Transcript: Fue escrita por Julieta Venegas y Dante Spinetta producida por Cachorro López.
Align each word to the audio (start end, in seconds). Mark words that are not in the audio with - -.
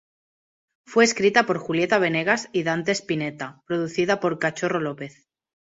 Fue 0.83 1.03
escrita 1.03 1.45
por 1.45 1.59
Julieta 1.59 1.99
Venegas 1.99 2.49
y 2.53 2.63
Dante 2.63 2.91
Spinetta 2.93 3.61
producida 3.67 4.19
por 4.19 4.39
Cachorro 4.39 4.79
López. 4.79 5.27